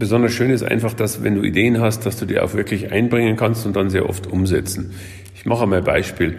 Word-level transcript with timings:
Besonders 0.00 0.32
schön 0.32 0.50
ist 0.50 0.62
einfach, 0.62 0.94
dass 0.94 1.22
wenn 1.22 1.34
du 1.34 1.42
Ideen 1.42 1.78
hast, 1.78 2.06
dass 2.06 2.16
du 2.16 2.24
die 2.24 2.40
auch 2.40 2.54
wirklich 2.54 2.90
einbringen 2.90 3.36
kannst 3.36 3.66
und 3.66 3.76
dann 3.76 3.90
sehr 3.90 4.08
oft 4.08 4.26
umsetzen. 4.26 4.94
Ich 5.34 5.44
mache 5.44 5.66
mal 5.66 5.76
ein 5.76 5.84
Beispiel. 5.84 6.38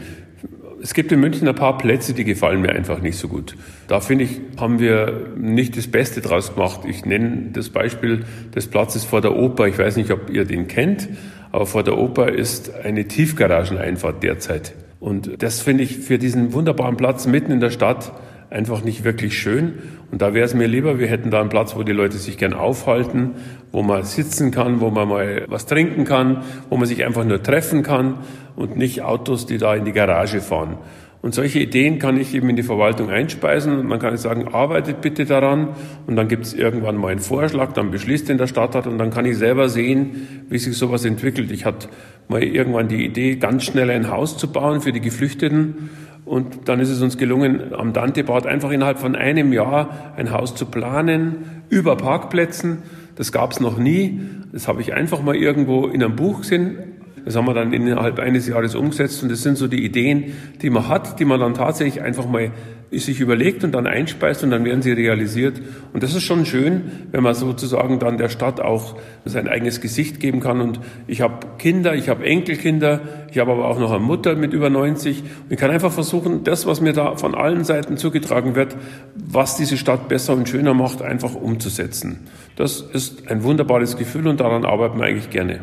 Es 0.81 0.95
gibt 0.95 1.11
in 1.11 1.19
München 1.19 1.47
ein 1.47 1.53
paar 1.53 1.77
Plätze, 1.77 2.15
die 2.15 2.23
gefallen 2.23 2.61
mir 2.61 2.69
einfach 2.69 3.03
nicht 3.03 3.19
so 3.19 3.27
gut. 3.27 3.55
Da 3.87 3.99
finde 3.99 4.23
ich, 4.23 4.41
haben 4.57 4.79
wir 4.79 5.27
nicht 5.37 5.77
das 5.77 5.85
Beste 5.85 6.21
draus 6.21 6.55
gemacht. 6.55 6.81
Ich 6.87 7.05
nenne 7.05 7.51
das 7.53 7.69
Beispiel 7.69 8.25
des 8.55 8.65
Platzes 8.65 9.03
vor 9.03 9.21
der 9.21 9.35
Oper. 9.35 9.67
Ich 9.67 9.77
weiß 9.77 9.95
nicht, 9.95 10.09
ob 10.09 10.31
ihr 10.31 10.45
den 10.45 10.67
kennt, 10.67 11.07
aber 11.51 11.67
vor 11.67 11.83
der 11.83 11.99
Oper 11.99 12.29
ist 12.29 12.73
eine 12.73 13.07
Tiefgarageneinfahrt 13.07 14.23
derzeit. 14.23 14.73
Und 14.99 15.43
das 15.43 15.61
finde 15.61 15.83
ich 15.83 15.99
für 15.99 16.17
diesen 16.17 16.53
wunderbaren 16.53 16.97
Platz 16.97 17.27
mitten 17.27 17.51
in 17.51 17.59
der 17.59 17.69
Stadt 17.69 18.11
einfach 18.51 18.83
nicht 18.83 19.03
wirklich 19.03 19.39
schön. 19.39 19.73
Und 20.11 20.21
da 20.21 20.33
wäre 20.33 20.45
es 20.45 20.53
mir 20.53 20.67
lieber, 20.67 20.99
wir 20.99 21.07
hätten 21.07 21.31
da 21.31 21.39
einen 21.39 21.49
Platz, 21.49 21.75
wo 21.75 21.83
die 21.83 21.93
Leute 21.93 22.17
sich 22.17 22.37
gern 22.37 22.53
aufhalten, 22.53 23.31
wo 23.71 23.81
man 23.81 24.03
sitzen 24.03 24.51
kann, 24.51 24.81
wo 24.81 24.91
man 24.91 25.07
mal 25.07 25.45
was 25.47 25.65
trinken 25.65 26.03
kann, 26.03 26.43
wo 26.69 26.77
man 26.77 26.85
sich 26.85 27.03
einfach 27.05 27.23
nur 27.23 27.41
treffen 27.41 27.81
kann 27.81 28.17
und 28.55 28.75
nicht 28.75 29.01
Autos, 29.01 29.45
die 29.45 29.57
da 29.57 29.73
in 29.73 29.85
die 29.85 29.93
Garage 29.93 30.41
fahren. 30.41 30.77
Und 31.21 31.35
solche 31.35 31.59
Ideen 31.59 31.99
kann 31.99 32.19
ich 32.19 32.33
eben 32.33 32.49
in 32.49 32.55
die 32.55 32.63
Verwaltung 32.63 33.11
einspeisen 33.11 33.87
dann 33.87 33.99
kann 33.99 34.17
sagen, 34.17 34.47
arbeitet 34.53 35.01
bitte 35.01 35.25
daran 35.25 35.69
und 36.07 36.15
dann 36.15 36.27
gibt 36.27 36.45
es 36.45 36.53
irgendwann 36.55 36.97
mal 36.97 37.09
einen 37.09 37.19
Vorschlag, 37.19 37.73
dann 37.73 37.91
beschließt 37.91 38.27
den 38.27 38.39
der 38.39 38.47
Stadtrat 38.47 38.87
und 38.87 38.97
dann 38.97 39.11
kann 39.11 39.25
ich 39.25 39.37
selber 39.37 39.69
sehen, 39.69 40.43
wie 40.49 40.57
sich 40.57 40.75
sowas 40.75 41.05
entwickelt. 41.05 41.51
Ich 41.51 41.63
hatte 41.63 41.89
mal 42.27 42.41
irgendwann 42.41 42.87
die 42.87 43.05
Idee, 43.05 43.35
ganz 43.35 43.63
schnell 43.63 43.91
ein 43.91 44.09
Haus 44.09 44.37
zu 44.37 44.51
bauen 44.51 44.81
für 44.81 44.91
die 44.91 44.99
Geflüchteten 44.99 45.91
und 46.25 46.69
dann 46.69 46.79
ist 46.79 46.89
es 46.89 47.01
uns 47.01 47.17
gelungen, 47.17 47.73
am 47.73 47.93
Dantebad 47.93 48.45
einfach 48.45 48.71
innerhalb 48.71 48.99
von 48.99 49.15
einem 49.15 49.53
Jahr 49.53 50.13
ein 50.15 50.31
Haus 50.31 50.55
zu 50.55 50.65
planen, 50.65 51.63
über 51.69 51.95
Parkplätzen. 51.95 52.79
Das 53.15 53.31
gab 53.31 53.51
es 53.51 53.59
noch 53.59 53.77
nie. 53.77 54.21
Das 54.51 54.67
habe 54.67 54.81
ich 54.81 54.93
einfach 54.93 55.21
mal 55.21 55.35
irgendwo 55.35 55.87
in 55.87 56.03
einem 56.03 56.15
Buch 56.15 56.41
gesehen. 56.41 56.77
Das 57.25 57.35
haben 57.35 57.45
wir 57.45 57.53
dann 57.53 57.73
innerhalb 57.73 58.19
eines 58.19 58.47
Jahres 58.47 58.75
umgesetzt. 58.75 59.21
Und 59.23 59.31
das 59.31 59.43
sind 59.43 59.57
so 59.57 59.67
die 59.67 59.83
Ideen, 59.83 60.33
die 60.61 60.69
man 60.69 60.87
hat, 60.87 61.19
die 61.19 61.25
man 61.25 61.39
dann 61.39 61.53
tatsächlich 61.53 62.01
einfach 62.01 62.27
mal 62.27 62.51
sich 62.99 63.21
überlegt 63.21 63.63
und 63.63 63.71
dann 63.71 63.87
einspeist 63.87 64.43
und 64.43 64.51
dann 64.51 64.65
werden 64.65 64.81
sie 64.81 64.91
realisiert. 64.91 65.61
Und 65.93 66.03
das 66.03 66.13
ist 66.13 66.23
schon 66.23 66.45
schön, 66.45 66.91
wenn 67.11 67.23
man 67.23 67.33
sozusagen 67.33 67.99
dann 67.99 68.17
der 68.17 68.27
Stadt 68.27 68.59
auch 68.59 68.97
sein 69.23 69.47
eigenes 69.47 69.79
Gesicht 69.79 70.19
geben 70.19 70.41
kann. 70.41 70.59
Und 70.59 70.81
ich 71.07 71.21
habe 71.21 71.47
Kinder, 71.57 71.95
ich 71.95 72.09
habe 72.09 72.25
Enkelkinder, 72.25 72.99
ich 73.31 73.39
habe 73.39 73.53
aber 73.53 73.69
auch 73.69 73.79
noch 73.79 73.91
eine 73.91 74.03
Mutter 74.03 74.35
mit 74.35 74.51
über 74.51 74.69
90. 74.69 75.21
Und 75.21 75.51
ich 75.51 75.57
kann 75.57 75.71
einfach 75.71 75.91
versuchen, 75.91 76.43
das, 76.43 76.65
was 76.65 76.81
mir 76.81 76.91
da 76.91 77.15
von 77.15 77.33
allen 77.33 77.63
Seiten 77.63 77.95
zugetragen 77.95 78.55
wird, 78.55 78.75
was 79.15 79.55
diese 79.55 79.77
Stadt 79.77 80.09
besser 80.09 80.33
und 80.33 80.49
schöner 80.49 80.73
macht, 80.73 81.01
einfach 81.01 81.33
umzusetzen. 81.33 82.27
Das 82.57 82.81
ist 82.81 83.29
ein 83.29 83.43
wunderbares 83.43 83.95
Gefühl 83.95 84.27
und 84.27 84.41
daran 84.41 84.65
arbeiten 84.65 84.99
wir 84.99 85.05
eigentlich 85.05 85.29
gerne. 85.29 85.61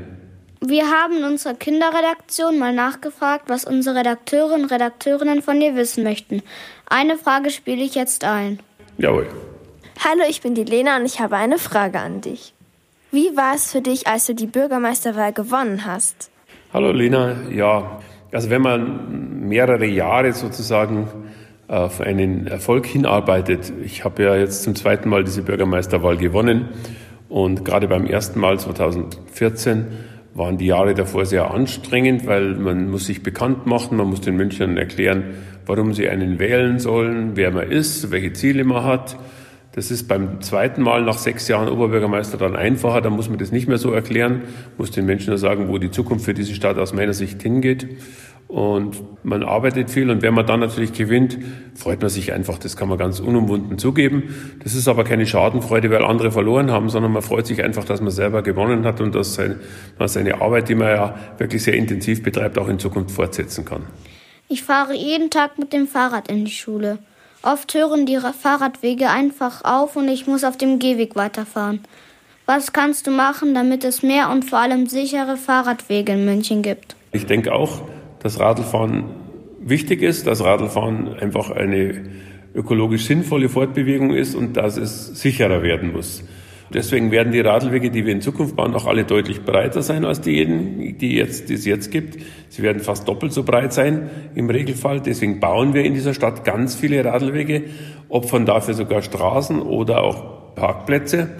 Wir 0.61 0.91
haben 0.91 1.19
in 1.19 1.25
unserer 1.25 1.55
Kinderredaktion 1.55 2.59
mal 2.59 2.75
nachgefragt, 2.75 3.45
was 3.49 3.65
unsere 3.65 4.01
Redakteure 4.01 4.55
und 4.55 4.65
Redakteurinnen 4.65 5.41
von 5.41 5.61
dir 5.61 5.77
wissen 5.77 6.03
möchten. 6.03 6.43
Eine 6.89 7.17
Frage 7.17 7.51
spiele 7.51 7.83
ich 7.83 7.95
jetzt 7.95 8.25
ein. 8.25 8.59
Jawohl. 8.97 9.29
Hallo, 10.05 10.23
ich 10.29 10.43
bin 10.43 10.55
die 10.55 10.65
Lena 10.65 10.97
und 10.97 11.07
ich 11.07 11.21
habe 11.21 11.37
eine 11.37 11.59
Frage 11.59 12.01
an 12.01 12.23
dich. 12.23 12.55
Wie 13.13 13.37
war 13.37 13.55
es 13.55 13.71
für 13.71 13.81
dich, 13.81 14.09
als 14.09 14.27
du 14.27 14.35
die 14.35 14.47
Bürgermeisterwahl 14.47 15.33
gewonnen 15.33 15.85
hast? 15.85 16.31
Hallo 16.73 16.91
Lena, 16.91 17.49
ja, 17.51 18.01
also 18.33 18.51
wenn 18.51 18.63
man 18.63 19.49
mehrere 19.49 19.87
Jahre 19.87 20.33
sozusagen 20.33 21.09
auf 21.69 22.01
einen 22.01 22.49
Erfolg 22.49 22.87
hinarbeitet, 22.87 23.73
ich 23.83 24.05
habe 24.05 24.25
ja 24.25 24.37
jetzt 24.37 24.65
zum 24.65 24.75
zweiten 24.75 25.09
Mal 25.09 25.23
diese 25.23 25.43
Bürgermeisterwahl 25.43 26.17
gewonnen 26.17 26.69
und 27.29 27.65
gerade 27.65 27.87
beim 27.89 28.07
ersten 28.07 28.41
Mal 28.41 28.59
2014 28.59 29.87
waren 30.39 30.57
die 30.57 30.67
Jahre 30.67 30.95
davor 30.95 31.27
sehr 31.27 31.51
anstrengend, 31.51 32.27
weil 32.27 32.55
man 32.55 32.91
muss 32.91 33.07
sich 33.07 33.23
bekannt 33.23 33.67
machen, 33.67 33.99
man 33.99 34.09
muss 34.09 34.21
den 34.21 34.37
Münchnern 34.37 34.77
erklären, 34.77 35.25
warum 35.67 35.93
sie 35.93 36.09
einen 36.09 36.39
wählen 36.39 36.79
sollen, 36.79 37.33
wer 37.35 37.51
man 37.51 37.71
ist, 37.71 38.11
welche 38.11 38.33
Ziele 38.33 38.65
man 38.65 38.85
hat. 38.85 39.19
Das 39.73 39.91
ist 39.91 40.09
beim 40.09 40.41
zweiten 40.41 40.83
Mal 40.83 41.03
nach 41.03 41.19
sechs 41.19 41.47
Jahren 41.47 41.69
Oberbürgermeister 41.69 42.39
dann 42.39 42.57
einfacher, 42.57 43.01
da 43.01 43.11
muss 43.11 43.29
man 43.29 43.39
das 43.39 43.53
nicht 43.53 43.69
mehr 43.69 43.79
so 43.79 43.93
erklären, 43.93 44.43
muss 44.79 44.91
den 44.91 45.07
Menschen 45.07 45.31
nur 45.31 45.39
sagen, 45.39 45.69
wo 45.69 45.79
die 45.79 45.91
Zukunft 45.91 46.25
für 46.25 46.35
diese 46.35 46.55
Stadt 46.55 46.79
aus 46.79 46.95
meiner 46.95 47.13
Sicht 47.13 47.43
hingeht. 47.43 47.87
Und 48.49 49.03
man 49.25 49.43
arbeitet 49.43 49.91
viel 49.91 50.09
und 50.11 50.23
wenn 50.23 50.33
man 50.33 50.47
dann 50.47 50.61
natürlich 50.61 50.95
gewinnt, 50.95 51.37
freut 51.75 52.01
man 52.01 52.09
sich 52.09 52.33
einfach. 52.33 52.59
Das 52.59 52.79
kann 52.79 52.89
man 52.89 52.97
ganz 52.97 53.21
unumwunden 53.21 53.77
zugeben. 53.79 54.35
Das 54.63 54.75
ist 54.75 54.89
aber 54.89 55.05
keine 55.05 55.27
Schadenfreude, 55.27 55.91
weil 55.91 56.03
andere 56.03 56.33
verloren 56.33 56.71
haben, 56.71 56.89
sondern 56.89 57.13
man 57.13 57.21
freut 57.21 57.47
sich 57.47 57.63
einfach, 57.63 57.85
dass 57.85 58.01
man 58.01 58.11
selber 58.11 58.41
gewonnen 58.41 58.87
hat 58.87 59.03
und 59.03 59.15
dass 59.15 59.39
man 59.99 60.09
seine 60.09 60.41
Arbeit, 60.41 60.71
die 60.71 60.75
man 60.75 60.89
ja 60.89 61.15
wirklich 61.37 61.63
sehr 61.63 61.75
intensiv 61.75 62.23
betreibt, 62.23 62.57
auch 62.57 62.69
in 62.69 62.79
Zukunft 62.79 63.11
fortsetzen 63.11 63.67
kann. 63.67 63.83
Ich 64.49 64.63
fahre 64.63 64.95
jeden 64.95 65.29
Tag 65.29 65.59
mit 65.59 65.75
dem 65.75 65.87
Fahrrad 65.87 66.31
in 66.31 66.47
die 66.47 66.51
Schule. 66.51 66.99
Oft 67.43 67.75
hören 67.75 68.07
die 68.07 68.19
Fahrradwege 68.19 69.11
einfach 69.11 69.63
auf 69.63 69.95
und 69.95 70.09
ich 70.09 70.27
muss 70.27 70.43
auf 70.43 70.57
dem 70.57 70.79
Gehweg 70.79 71.17
weiterfahren. 71.17 71.81
Was 72.47 72.73
kannst 72.73 73.07
du 73.07 73.11
machen, 73.11 73.53
damit 73.53 73.85
es 73.85 74.03
mehr 74.03 74.31
und 74.31 74.47
vor 74.47 74.61
allem 74.61 74.87
sichere 74.87 75.37
Fahrradwege 75.37 76.13
in 76.13 76.25
München 76.25 76.63
gibt? 76.63 76.97
Ich 77.13 77.27
denke 77.27 77.53
auch, 77.53 77.83
dass 78.21 78.41
Radlfahren 78.41 79.05
wichtig 79.61 80.03
ist, 80.03 80.27
dass 80.27 80.43
Radlfahren 80.43 81.15
einfach 81.15 81.51
eine 81.51 82.05
ökologisch 82.55 83.05
sinnvolle 83.05 83.49
Fortbewegung 83.49 84.15
ist 84.15 84.35
und 84.35 84.57
dass 84.57 84.77
es 84.77 85.21
sicherer 85.21 85.63
werden 85.63 85.93
muss. 85.93 86.25
Deswegen 86.73 87.11
werden 87.11 87.33
die 87.33 87.41
Radlwege, 87.41 87.91
die 87.91 88.05
wir 88.05 88.13
in 88.13 88.21
Zukunft 88.21 88.55
bauen, 88.55 88.75
auch 88.75 88.85
alle 88.85 89.05
deutlich 89.05 89.43
breiter 89.43 89.81
sein 89.81 90.05
als 90.05 90.21
diejenigen, 90.21 90.99
die, 90.99 91.15
jetzt, 91.15 91.49
die 91.49 91.55
es 91.55 91.65
jetzt 91.65 91.91
gibt. 91.91 92.19
Sie 92.51 92.63
werden 92.63 92.83
fast 92.83 93.09
doppelt 93.09 93.33
so 93.33 93.43
breit 93.43 93.73
sein 93.73 94.11
im 94.35 94.51
Regelfall. 94.51 95.01
Deswegen 95.01 95.41
bauen 95.41 95.73
wir 95.73 95.85
in 95.85 95.95
dieser 95.95 96.13
Stadt 96.13 96.45
ganz 96.45 96.75
viele 96.75 97.03
Radlwege, 97.03 97.65
opfern 98.11 98.45
dafür 98.45 98.75
sogar 98.75 99.01
Straßen 99.01 99.63
oder 99.63 100.03
auch 100.03 100.55
Parkplätze. 100.57 101.31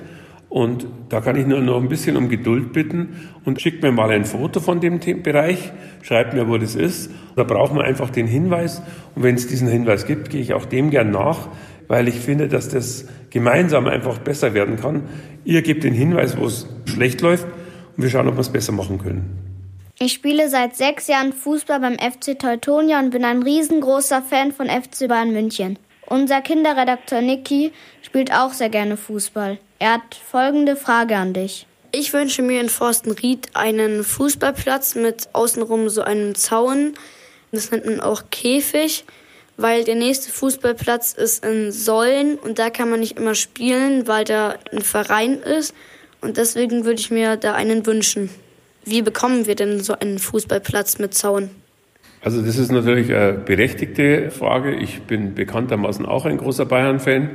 Und 0.49 0.87
da 1.11 1.21
kann 1.21 1.37
ich 1.37 1.47
nur 1.47 1.61
noch 1.61 1.77
ein 1.77 1.89
bisschen 1.89 2.17
um 2.17 2.31
Geduld 2.31 2.73
bitten 2.73 3.29
und 3.45 3.61
schickt 3.61 3.83
mir 3.83 3.93
mal 3.93 4.11
ein 4.11 4.25
Foto 4.25 4.61
von 4.61 4.81
dem 4.81 4.99
Bereich, 5.23 5.73
schreibt 6.03 6.33
mir, 6.33 6.49
wo 6.49 6.57
das 6.57 6.75
ist. 6.75 7.11
Da 7.37 7.45
braucht 7.45 7.75
man 7.75 7.85
einfach 7.85 8.09
den 8.09 8.27
Hinweis. 8.27 8.81
Und 9.15 9.25
wenn 9.25 9.35
es 9.35 9.47
diesen 9.47 9.69
Hinweis 9.69 10.07
gibt, 10.07 10.31
gehe 10.31 10.41
ich 10.41 10.55
auch 10.55 10.65
dem 10.65 10.91
gern 10.91 11.11
nach, 11.11 11.49
weil 11.87 12.09
ich 12.09 12.15
finde, 12.15 12.49
dass 12.49 12.71
das 12.71 13.07
gemeinsam 13.29 13.87
einfach 13.87 14.19
besser 14.19 14.55
werden 14.55 14.77
kann. 14.77 15.03
Ihr 15.45 15.61
gebt 15.61 15.85
den 15.85 15.95
Hinweis, 15.95 16.39
wo 16.39 16.47
es 16.47 16.67
schlecht 16.87 17.21
läuft 17.21 17.47
und 17.97 18.03
wir 18.03 18.09
schauen, 18.09 18.29
ob 18.29 18.37
wir 18.37 18.41
es 18.41 18.51
besser 18.51 18.73
machen 18.73 18.99
können. 18.99 19.39
Ich 20.01 20.13
spiele 20.13 20.49
seit 20.49 20.77
sechs 20.77 21.09
Jahren 21.09 21.33
Fußball 21.33 21.81
beim 21.81 21.99
FC 21.99 22.39
Teutonia 22.39 23.01
und 23.01 23.11
bin 23.11 23.25
ein 23.25 23.43
riesengroßer 23.43 24.23
Fan 24.23 24.53
von 24.53 24.69
FC 24.69 25.09
Bayern 25.09 25.33
München. 25.33 25.79
Unser 26.07 26.41
Kinderredakteur 26.41 27.21
Niki 27.21 27.73
spielt 28.01 28.33
auch 28.33 28.53
sehr 28.53 28.71
gerne 28.71 28.97
Fußball. 28.97 29.59
Er 29.81 29.95
hat 29.95 30.15
folgende 30.15 30.75
Frage 30.75 31.17
an 31.17 31.33
dich. 31.33 31.67
Ich 31.93 32.13
wünsche 32.13 32.43
mir 32.43 32.61
in 32.61 32.69
Forstenried 32.69 33.49
einen 33.55 34.03
Fußballplatz 34.03 34.97
mit 34.97 35.29
außenrum 35.33 35.89
so 35.89 36.03
einem 36.03 36.35
Zaun. 36.35 36.95
Das 37.53 37.71
nennt 37.71 37.87
man 37.87 38.01
auch 38.01 38.25
Käfig, 38.31 39.05
weil 39.57 39.85
der 39.85 39.95
nächste 39.95 40.33
Fußballplatz 40.33 41.13
ist 41.13 41.45
in 41.45 41.71
Sollen 41.73 42.37
und 42.37 42.59
da 42.59 42.71
kann 42.71 42.91
man 42.91 43.01
nicht 43.01 43.19
immer 43.19 43.35
spielen, 43.35 44.07
weil 44.09 44.25
da 44.25 44.57
ein 44.73 44.83
Verein 44.83 45.39
ist. 45.41 45.75
Und 46.21 46.37
deswegen 46.37 46.85
würde 46.85 47.01
ich 47.01 47.11
mir 47.11 47.37
da 47.37 47.55
einen 47.55 47.87
wünschen. 47.87 48.31
Wie 48.85 49.03
bekommen 49.03 49.47
wir 49.47 49.55
denn 49.55 49.81
so 49.81 49.95
einen 49.95 50.19
Fußballplatz 50.19 50.99
mit 50.99 51.15
Zaun? 51.15 51.51
Also 52.21 52.43
das 52.43 52.59
ist 52.59 52.73
natürlich 52.73 53.15
eine 53.15 53.35
berechtigte 53.35 54.33
Frage. 54.33 54.75
Ich 54.75 55.03
bin 55.03 55.35
bekanntermaßen 55.35 56.05
auch 56.05 56.25
ein 56.27 56.37
großer 56.37 56.67
Bayern-Fan. 56.67 57.31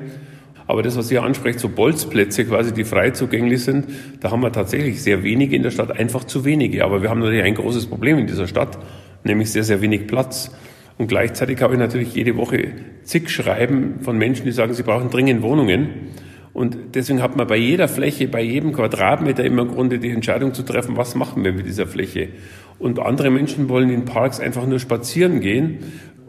Aber 0.68 0.82
das, 0.82 0.98
was 0.98 1.12
ihr 1.12 1.24
ansprecht, 1.24 1.60
so 1.60 1.70
Bolzplätze 1.70 2.46
quasi, 2.46 2.74
die 2.74 2.84
frei 2.84 3.12
zugänglich 3.12 3.64
sind, 3.64 3.86
da 4.22 4.32
haben 4.32 4.42
wir 4.42 4.52
tatsächlich 4.52 5.02
sehr 5.02 5.24
wenige 5.24 5.56
in 5.56 5.64
der 5.64 5.72
Stadt, 5.72 5.98
einfach 5.98 6.24
zu 6.24 6.46
wenige. 6.46 6.86
Aber 6.86 7.02
wir 7.02 7.10
haben 7.10 7.20
natürlich 7.20 7.44
ein 7.44 7.56
großes 7.56 7.88
Problem 7.88 8.18
in 8.18 8.28
dieser 8.28 8.48
Stadt, 8.48 8.78
nämlich 9.24 9.52
sehr, 9.52 9.64
sehr 9.64 9.82
wenig 9.82 10.08
Platz. 10.08 10.52
Und 10.98 11.08
gleichzeitig 11.08 11.62
habe 11.62 11.74
ich 11.74 11.80
natürlich 11.80 12.14
jede 12.14 12.38
Woche 12.38 12.72
zig 13.04 13.30
Schreiben 13.30 14.00
von 14.02 14.18
Menschen, 14.18 14.46
die 14.46 14.52
sagen, 14.52 14.74
sie 14.74 14.84
brauchen 14.84 15.10
dringend 15.10 15.42
Wohnungen. 15.42 15.90
Und 16.54 16.78
deswegen 16.94 17.22
hat 17.22 17.36
man 17.36 17.48
bei 17.48 17.58
jeder 17.58 17.88
Fläche, 17.88 18.28
bei 18.28 18.42
jedem 18.42 18.74
Quadratmeter 18.74 19.44
immer 19.44 19.64
im 19.64 19.70
Grunde 19.70 19.98
die 19.98 20.12
Entscheidung 20.12 20.54
zu 20.54 20.62
treffen, 20.62 20.96
was 20.96 21.16
machen 21.16 21.44
wir 21.44 21.52
mit 21.52 21.66
dieser 21.66 21.88
Fläche. 21.88 22.30
Und 22.78 23.00
andere 23.00 23.32
Menschen 23.32 23.70
wollen 23.70 23.90
in 23.90 24.06
Parks 24.06 24.40
einfach 24.40 24.68
nur 24.68 24.80
spazieren 24.80 25.40
gehen 25.40 25.80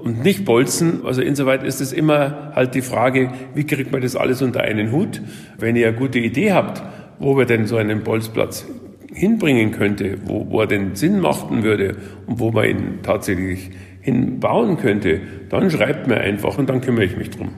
und 0.05 0.23
nicht 0.23 0.45
bolzen. 0.45 1.05
Also 1.05 1.23
insoweit 1.23 1.63
ist 1.63 1.81
es 1.81 1.93
immer 1.93 2.53
halt 2.55 2.75
die 2.75 2.83
Frage, 2.83 3.33
wie 3.55 3.65
kriegt 3.65 3.91
man 3.91 4.03
das 4.03 4.15
alles 4.15 4.43
unter 4.43 4.61
einen 4.61 4.93
Hut? 4.93 5.21
Wenn 5.59 5.77
ihr 5.77 5.89
eine 5.89 5.97
gute 5.97 6.19
Idee 6.19 6.53
habt, 6.53 6.83
wo 7.19 7.37
wir 7.37 7.47
denn 7.47 7.67
so 7.67 7.77
einen 7.77 8.05
Bolzplatz 8.05 8.67
hinbringen 9.13 9.73
könnte, 9.73 10.19
wo, 10.27 10.47
wo 10.51 10.61
er 10.61 10.67
den 10.67 10.95
Sinn 10.95 11.21
machen 11.21 11.63
würde 11.63 11.97
und 12.27 12.39
wo 12.39 12.51
man 12.51 12.65
ihn 12.67 12.99
tatsächlich 13.03 13.71
hinbauen 14.03 14.77
könnte, 14.77 15.21
dann 15.49 15.71
schreibt 15.71 16.07
mir 16.07 16.19
einfach 16.19 16.59
und 16.59 16.69
dann 16.69 16.83
kümmere 16.83 17.05
ich 17.05 17.17
mich 17.17 17.31
drum. 17.31 17.51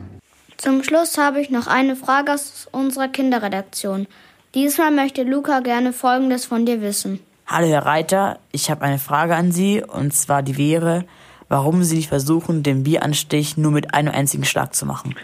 Zum 0.57 0.85
Schluss 0.85 1.19
habe 1.19 1.41
ich 1.41 1.51
noch 1.51 1.67
eine 1.67 1.97
Frage 1.97 2.33
aus 2.33 2.69
unserer 2.71 3.09
Kinderredaktion. 3.09 4.07
Diesmal 4.55 4.93
möchte 4.93 5.23
Luca 5.25 5.61
gerne 5.61 5.93
Folgendes 5.93 6.47
von 6.47 6.65
dir 6.65 6.81
wissen. 6.81 7.21
Hallo 7.47 7.67
Herr 7.67 7.85
Reiter, 7.85 8.39
ich 8.53 8.71
habe 8.71 8.83
eine 8.83 8.99
Frage 8.99 9.35
an 9.35 9.53
Sie 9.53 9.83
und 9.83 10.15
zwar 10.15 10.43
die 10.43 10.57
wäre, 10.57 11.05
warum 11.49 11.83
Sie 11.83 11.97
nicht 11.97 12.09
versuchen, 12.09 12.63
den 12.63 12.83
Bieranstich 12.83 13.57
nur 13.57 13.73
mit 13.73 13.95
einem 13.95 14.13
einzigen 14.13 14.45
Schlag 14.45 14.75
zu 14.75 14.87
machen. 14.87 15.15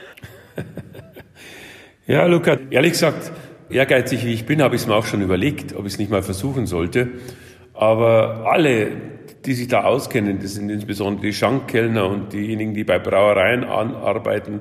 ja, 2.07 2.27
Luca, 2.27 2.59
ehrlich 2.71 2.93
gesagt, 2.93 3.33
ehrgeizig 3.71 4.25
wie 4.25 4.33
ich 4.33 4.47
bin, 4.47 4.63
habe 4.63 4.75
ich 4.75 4.83
es 4.83 4.87
mir 4.87 4.95
auch 4.95 5.07
schon 5.07 5.23
überlegt, 5.23 5.75
ob 5.75 5.87
ich 5.87 5.95
es 5.95 5.99
nicht 5.99 6.11
mal 6.11 6.23
versuchen 6.23 6.67
sollte. 6.67 7.09
Aber 7.75 8.47
alle, 8.51 8.93
die 9.45 9.55
sich 9.55 9.69
da 9.69 9.85
auskennen, 9.85 10.39
das 10.41 10.55
sind 10.55 10.71
insbesondere 10.71 11.27
die 11.27 11.33
Schankkellner 11.33 12.09
und 12.09 12.33
diejenigen, 12.33 12.75
die 12.75 12.85
bei 12.85 12.99
Brauereien 12.99 13.65
arbeiten, 13.65 14.61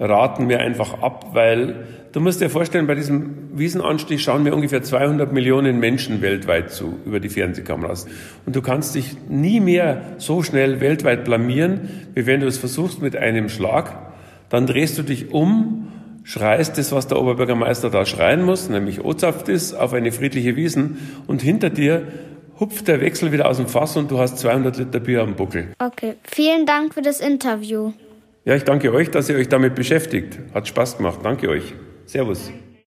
raten 0.00 0.46
mir 0.46 0.60
einfach 0.60 1.02
ab, 1.02 1.26
weil 1.34 1.86
du 2.12 2.20
musst 2.20 2.40
dir 2.40 2.48
vorstellen, 2.48 2.86
bei 2.86 2.94
diesem 2.94 3.50
Wiesenanstich 3.52 4.22
schauen 4.22 4.42
mir 4.42 4.54
ungefähr 4.54 4.82
200 4.82 5.32
Millionen 5.32 5.78
Menschen 5.78 6.22
weltweit 6.22 6.72
zu 6.72 6.94
über 7.04 7.20
die 7.20 7.28
Fernsehkameras. 7.28 8.06
Und 8.46 8.56
du 8.56 8.62
kannst 8.62 8.94
dich 8.94 9.16
nie 9.28 9.60
mehr 9.60 10.02
so 10.18 10.42
schnell 10.42 10.80
weltweit 10.80 11.24
blamieren, 11.24 11.90
wie 12.14 12.26
wenn 12.26 12.40
du 12.40 12.46
es 12.46 12.58
versuchst 12.58 13.02
mit 13.02 13.14
einem 13.14 13.48
Schlag. 13.48 14.10
Dann 14.48 14.66
drehst 14.66 14.98
du 14.98 15.02
dich 15.02 15.32
um, 15.32 15.88
schreist 16.24 16.78
das, 16.78 16.92
was 16.92 17.06
der 17.06 17.20
Oberbürgermeister 17.20 17.90
da 17.90 18.06
schreien 18.06 18.42
muss, 18.42 18.70
nämlich 18.70 19.04
Ozaft 19.04 19.48
ist, 19.48 19.74
auf 19.74 19.92
eine 19.92 20.12
friedliche 20.12 20.56
Wiesen 20.56 20.98
und 21.26 21.42
hinter 21.42 21.70
dir 21.70 22.06
hupft 22.58 22.88
der 22.88 23.00
Wechsel 23.00 23.32
wieder 23.32 23.48
aus 23.48 23.58
dem 23.58 23.66
Fass 23.66 23.96
und 23.96 24.10
du 24.10 24.18
hast 24.18 24.38
200 24.38 24.76
Liter 24.76 25.00
Bier 25.00 25.22
am 25.22 25.34
Buckel. 25.34 25.68
Okay, 25.78 26.14
vielen 26.24 26.66
Dank 26.66 26.94
für 26.94 27.02
das 27.02 27.20
Interview. 27.20 27.92
Ja, 28.44 28.54
ich 28.54 28.64
danke 28.64 28.92
euch, 28.92 29.10
dass 29.10 29.28
ihr 29.28 29.36
euch 29.36 29.48
damit 29.48 29.74
beschäftigt. 29.74 30.38
Hat 30.54 30.66
Spaß 30.66 30.96
gemacht. 30.96 31.20
Danke 31.22 31.48
euch. 31.48 31.74
Servus. 32.06 32.50